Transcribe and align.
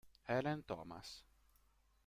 Helen 0.23 0.65
Thomas 0.65 1.21